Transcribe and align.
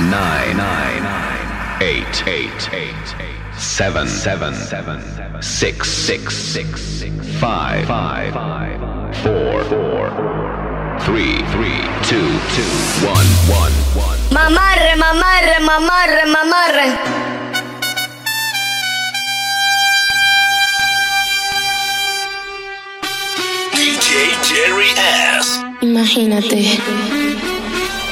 nine, 0.00 0.56
nine, 0.56 1.82
eight, 1.82 2.26
eight, 2.28 2.70
eight, 2.72 3.14
seven, 3.56 4.06
seven, 4.06 4.54
seven, 4.54 5.42
six, 5.42 5.90
six, 5.90 6.36
six, 6.36 7.02
five, 7.40 7.84
five, 7.86 8.32
four, 9.22 9.64
four, 9.64 10.08
three, 11.00 11.38
three, 11.50 11.82
two, 12.06 12.28
two, 12.54 12.70
one, 13.04 13.26
one, 13.50 13.72
one. 13.98 14.18
Mamarre, 14.30 14.96
mamarre, 14.96 15.58
mamarre, 15.60 16.26
mamarre. 16.26 17.98
DJ 23.72 24.10
Jerry 24.48 24.90
S. 24.96 25.58
Imagínate, 25.80 26.78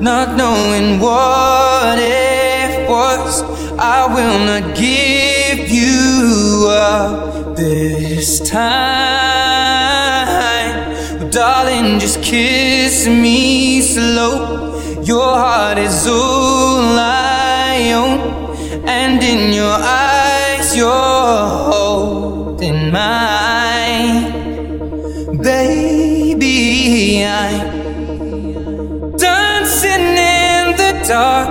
not 0.00 0.36
knowing 0.36 1.00
what 1.00 1.98
it 1.98 2.88
was. 2.88 3.42
I 3.78 4.06
will 4.06 4.38
not 4.50 4.74
give 4.76 5.68
you 5.68 6.66
up 6.70 7.56
this 7.56 8.40
time. 8.48 8.76
But 11.18 11.30
darling, 11.32 11.98
just 11.98 12.22
kiss 12.22 13.06
me 13.06 13.80
slow. 13.82 14.74
Your 15.02 15.36
heart 15.36 15.78
is 15.78 16.06
all 16.06 16.98
I 16.98 17.92
own, 17.92 18.18
and 18.88 19.22
in 19.22 19.52
your 19.52 19.78
eyes, 20.02 20.74
you're 20.76 21.46
holding 21.70 22.90
mine. 22.90 24.32
Baby, 25.42 27.24
I'm 27.24 27.65
dark 31.08 31.48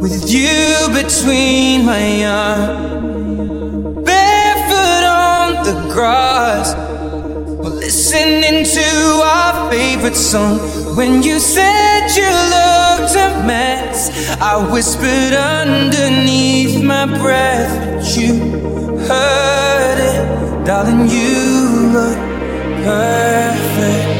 with 0.00 0.30
you 0.30 0.88
between 0.94 1.84
my 1.84 2.24
arms, 2.24 4.04
barefoot 4.04 5.04
on 5.04 5.62
the 5.62 5.88
grass, 5.92 6.74
we're 7.60 7.68
listening 7.68 8.64
to 8.64 8.88
our 9.22 9.70
favorite 9.70 10.16
song. 10.16 10.58
When 10.96 11.22
you 11.22 11.38
said 11.38 12.08
you 12.16 12.30
looked 12.56 13.14
a 13.14 13.46
mess, 13.46 14.08
I 14.40 14.56
whispered 14.72 15.34
underneath 15.34 16.82
my 16.82 17.04
breath, 17.18 17.96
but 17.96 18.16
you 18.16 18.34
heard 19.06 19.98
it, 19.98 20.64
darling. 20.64 21.10
You 21.10 21.92
look 21.92 22.18
perfect 22.84 24.19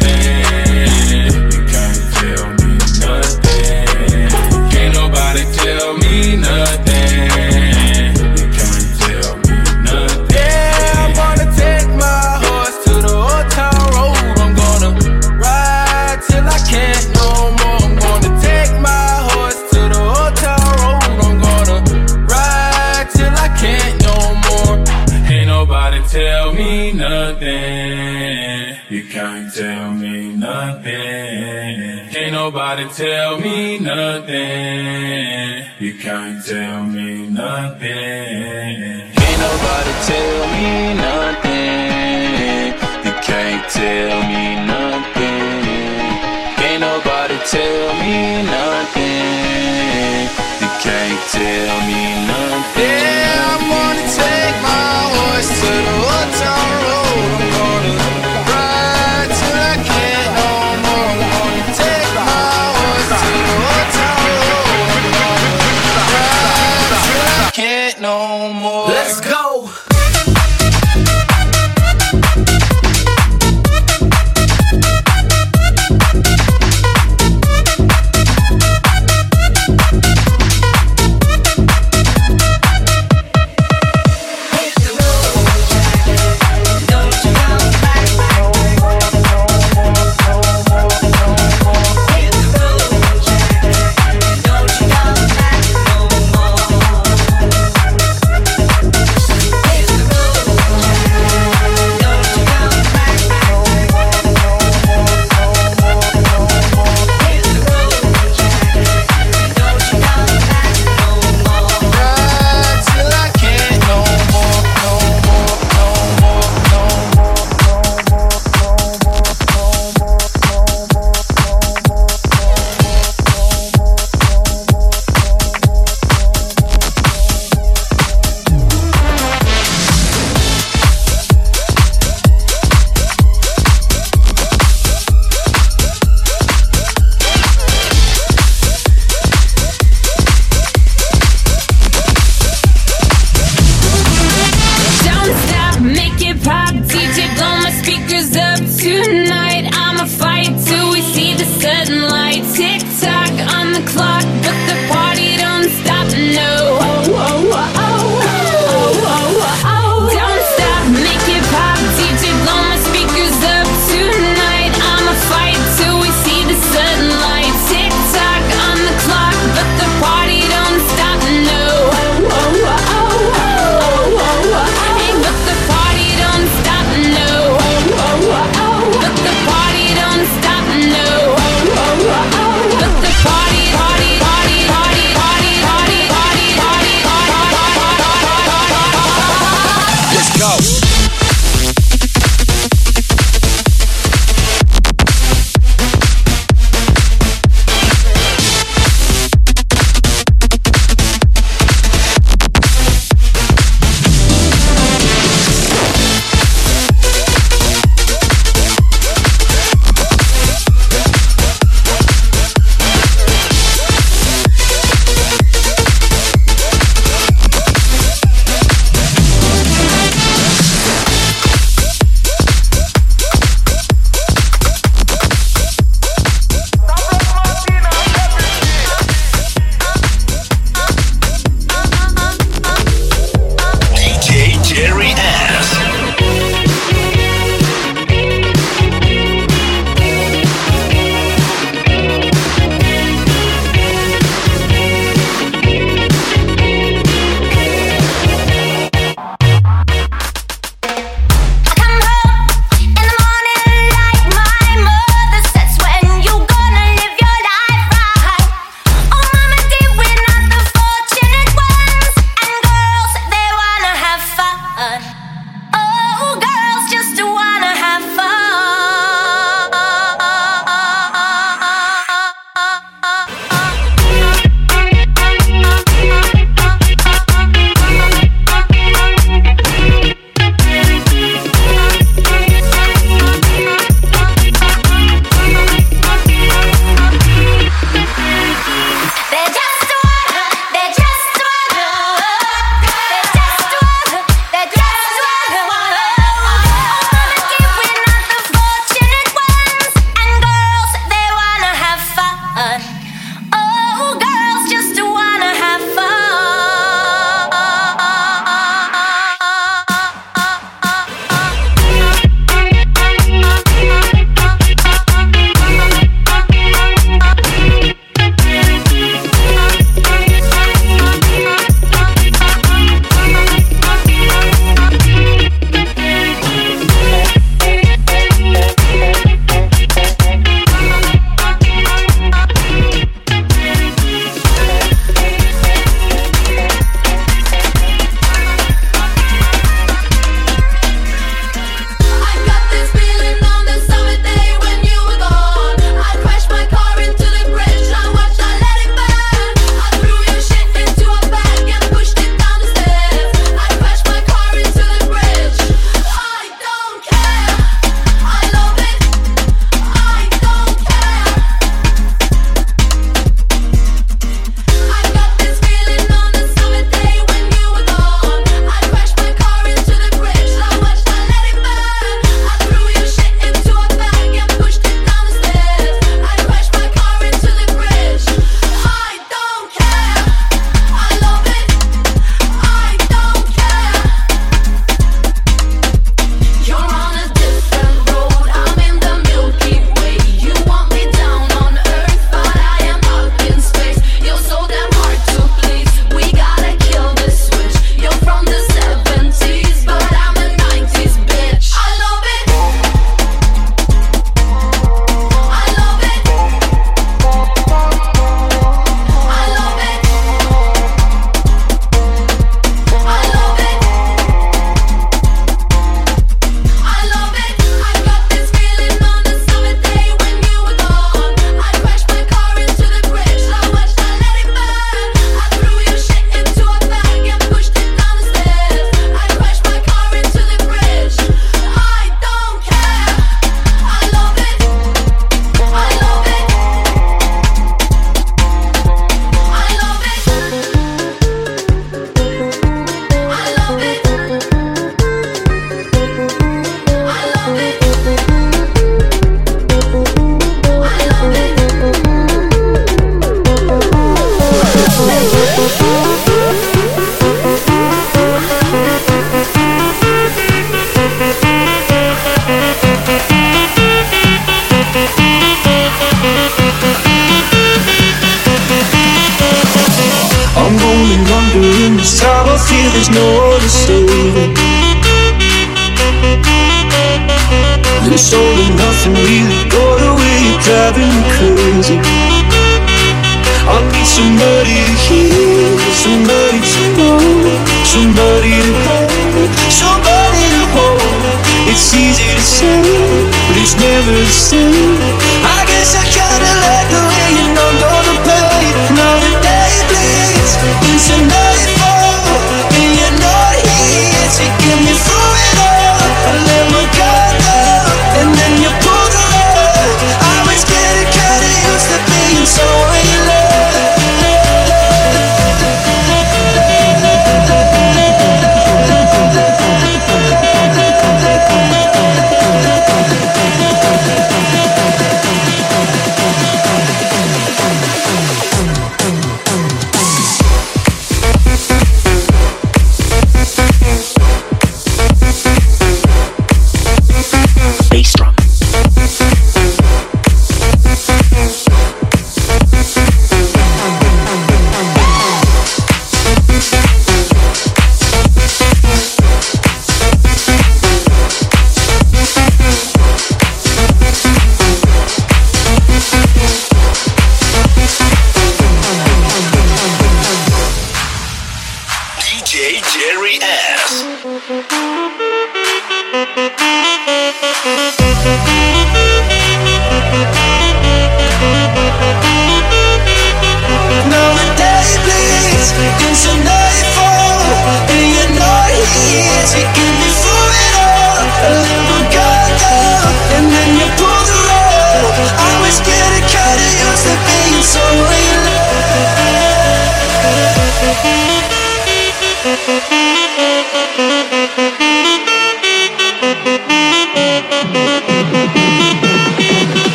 Nothing. 33.95 35.65
You 35.79 35.93
can't 35.95 36.45
tell 36.45 36.83
me 36.83 37.27
nothing. 37.27 37.89
Can't 39.15 39.39
nobody 39.41 39.93
tell 40.07 40.47
me 40.53 40.93
nothing. 40.95 41.00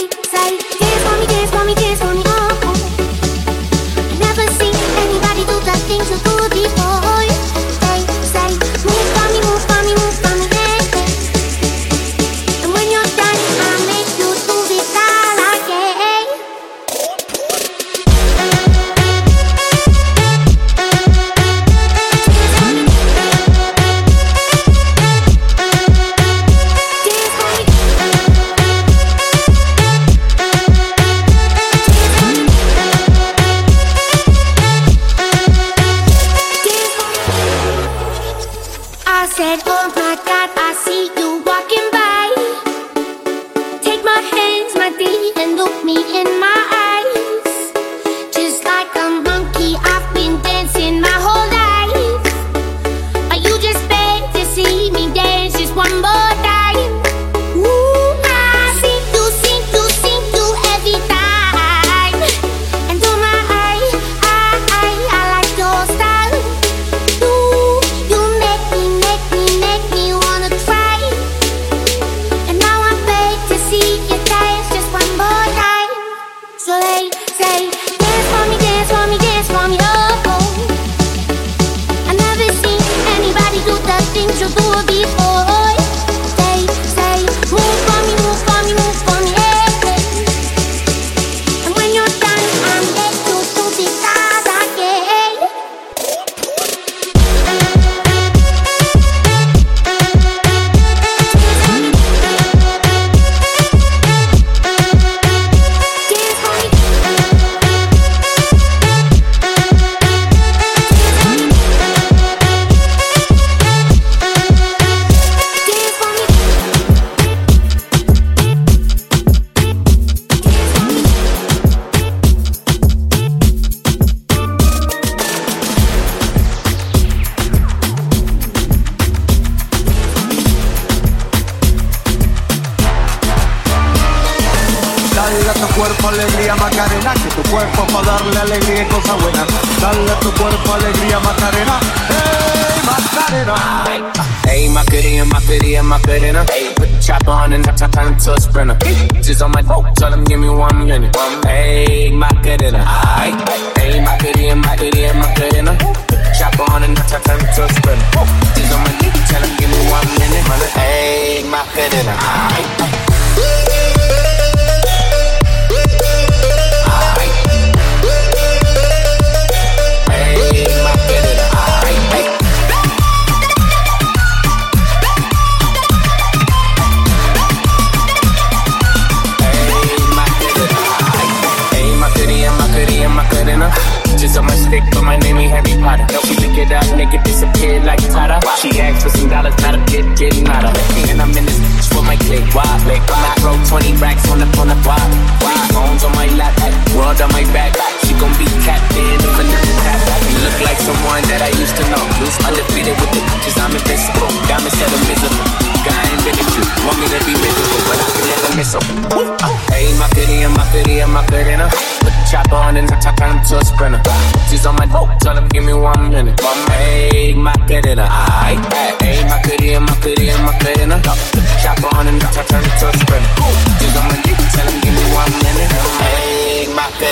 say, 0.00 0.08
say, 0.24 0.58
dance 0.78 1.02
for 1.04 1.18
me, 1.18 1.26
dance 1.26 1.50
for 1.50 1.64
me, 1.64 1.74
dance 1.74 2.00
for 2.00 2.04
me. 2.06 2.09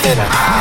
Macarena, 0.08 0.57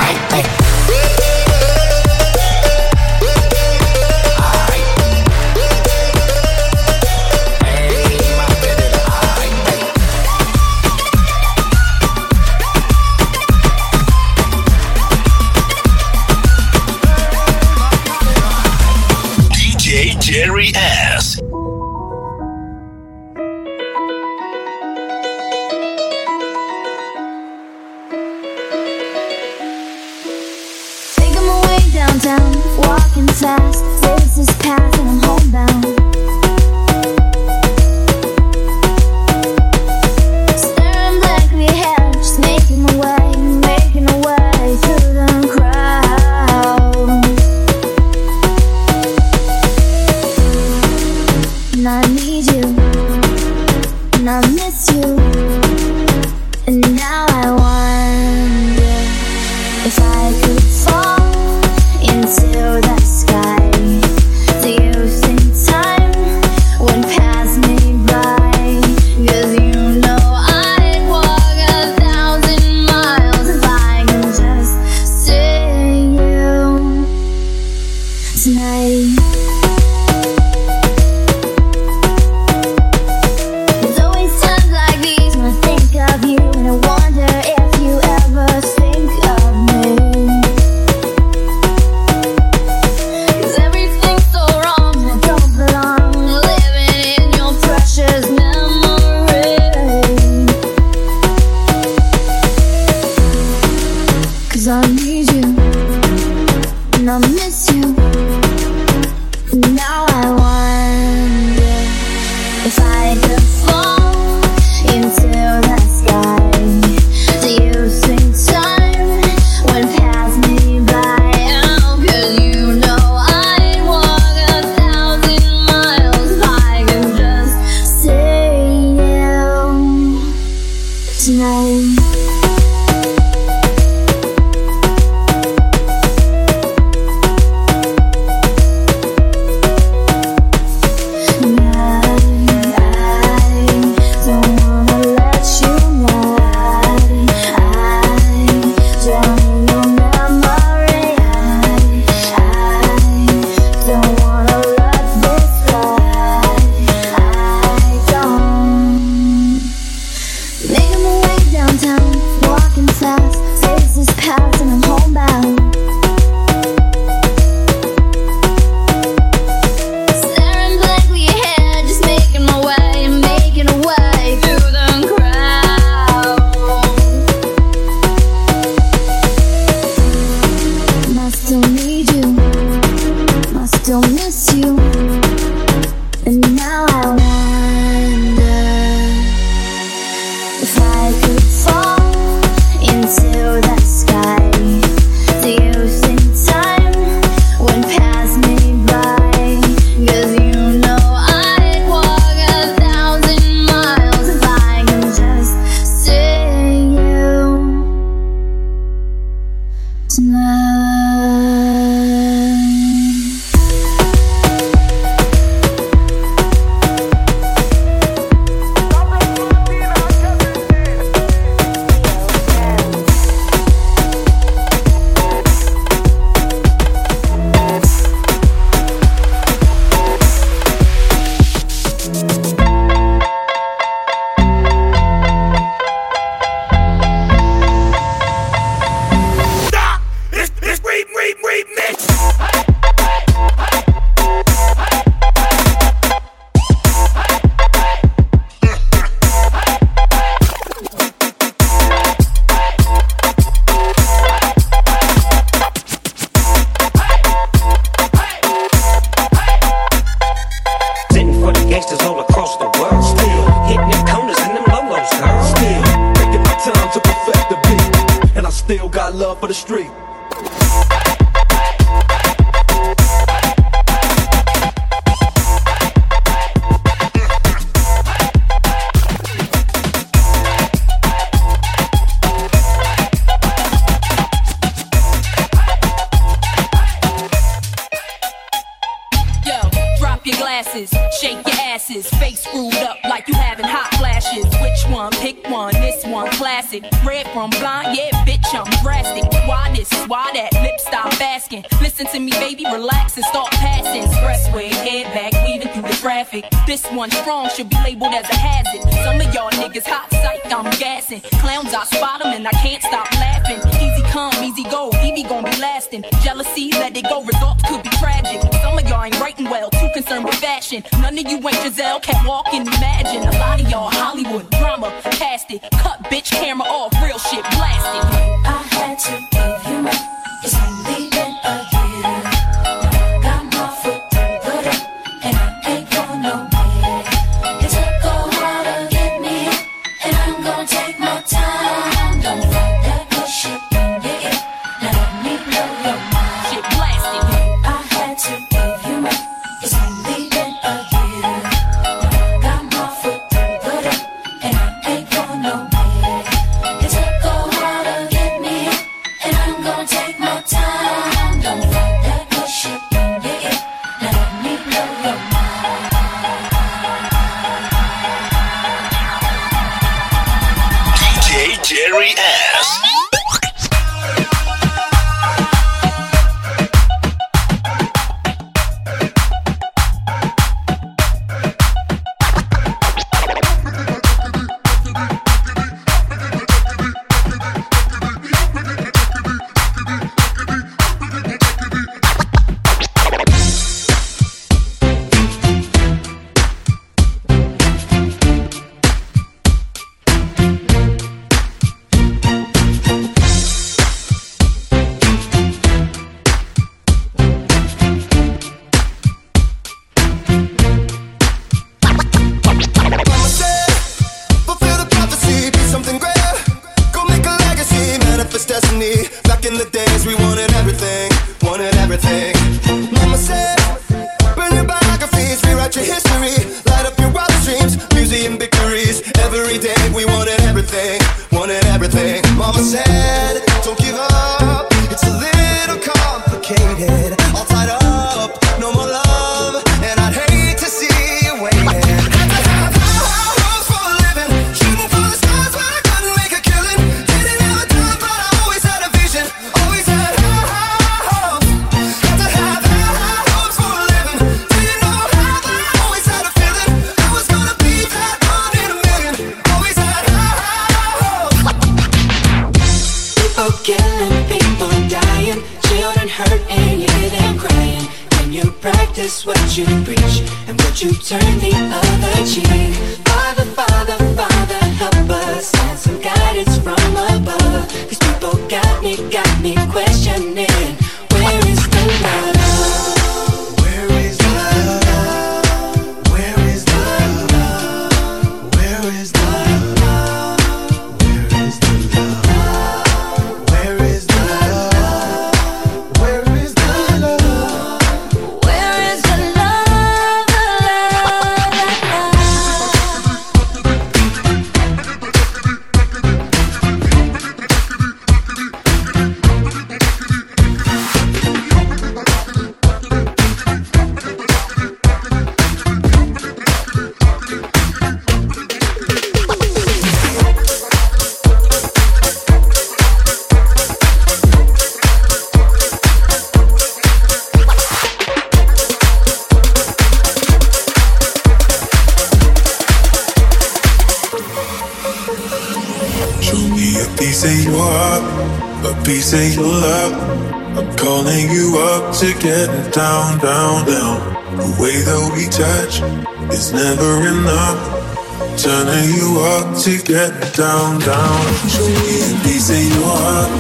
get 549.98 550.14
down, 550.36 550.78
down. 550.80 551.22
Show 551.50 551.66
me 551.66 551.96
a 552.06 552.14
piece 552.22 552.50
of 552.54 552.62
your 552.70 552.86
heart, 552.86 553.32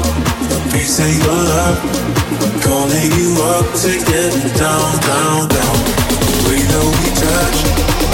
a 0.49 0.60
piece 0.74 0.97
of 0.97 1.12
your 1.22 1.38
love. 1.53 1.78
I'm 2.41 2.58
calling 2.66 3.12
you 3.20 3.30
up 3.53 3.68
to 3.84 3.91
get 4.10 4.34
down, 4.58 4.89
down, 5.05 5.39
down. 5.53 5.78
We 6.49 6.58
know 6.72 6.86
we 6.97 7.10
touch 7.14 7.58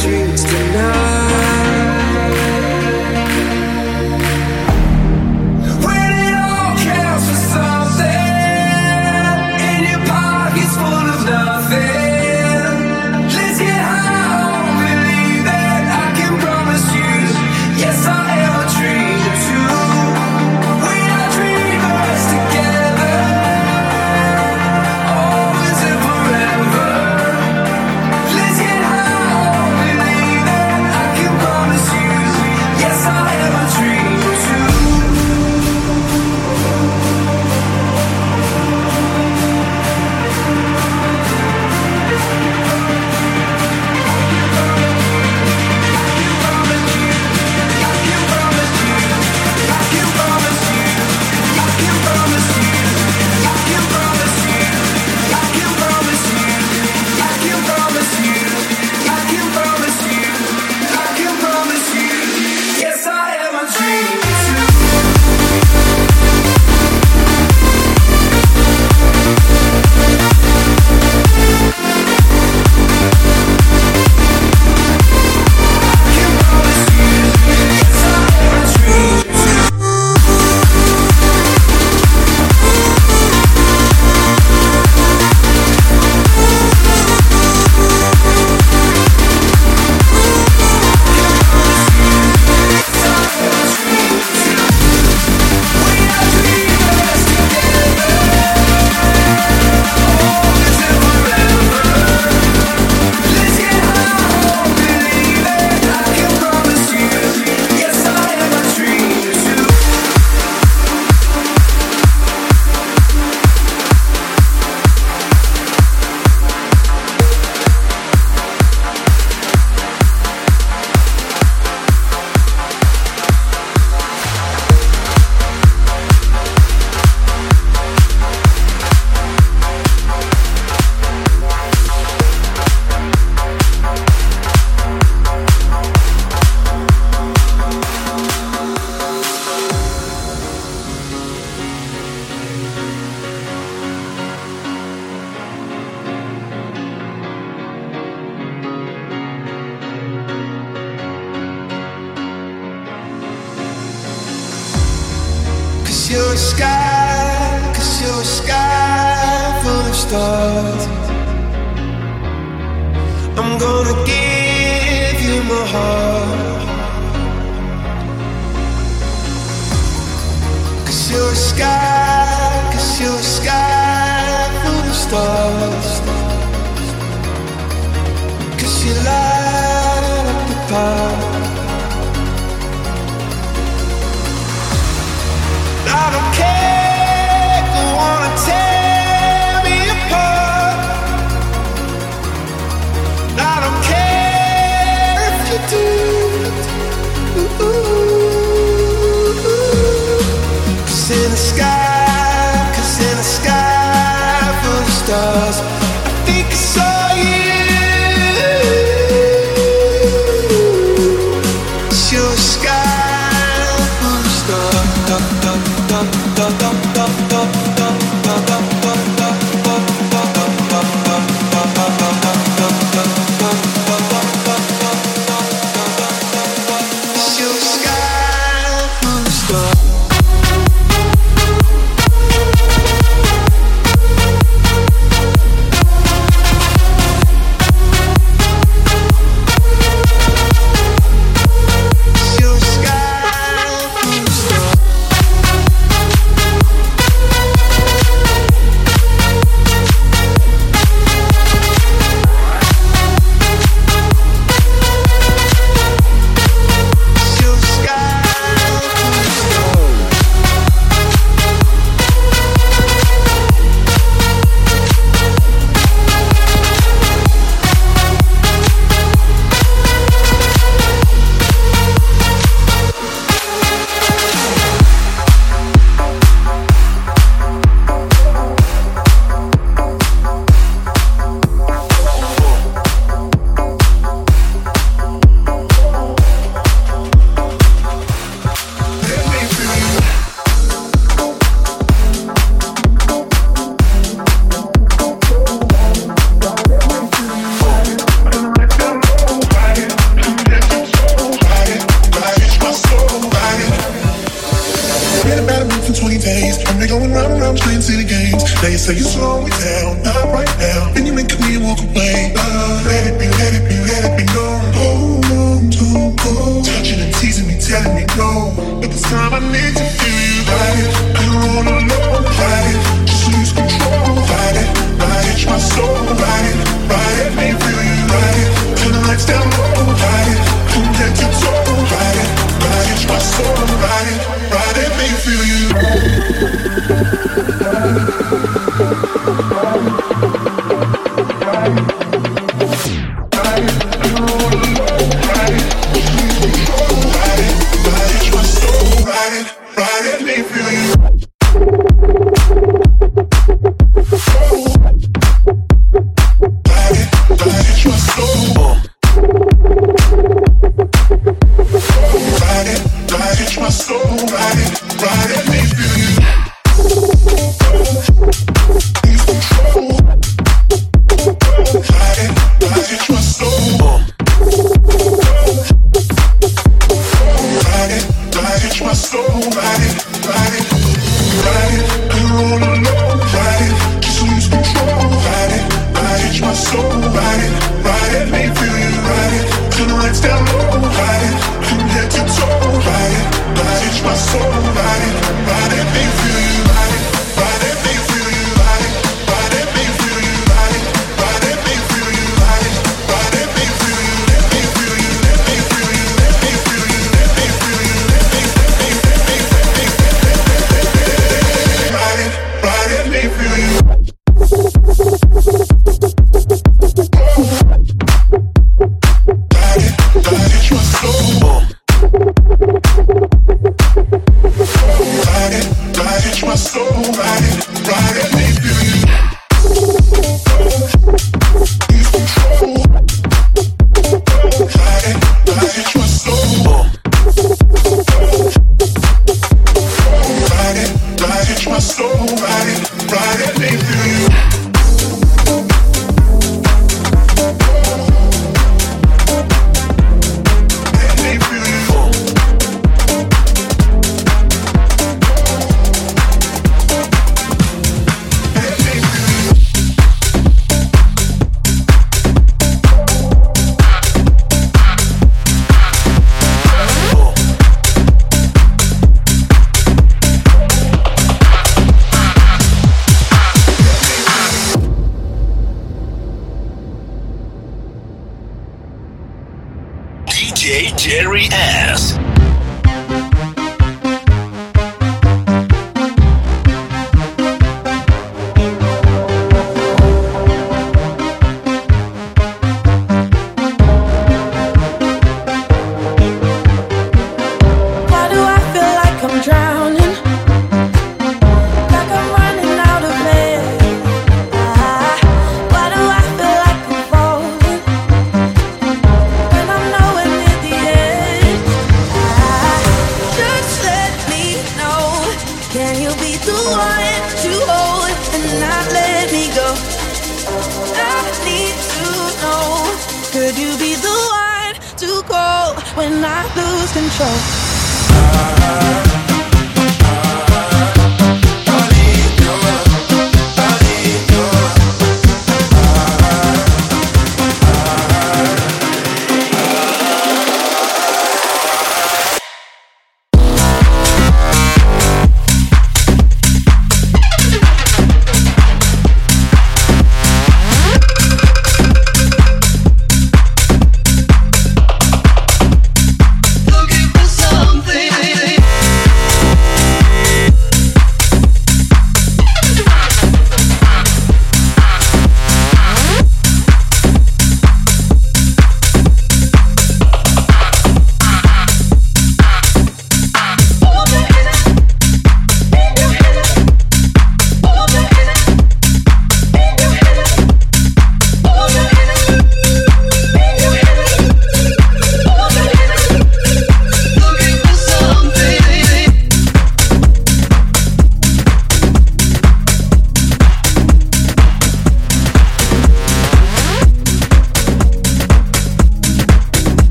streets 0.00 0.43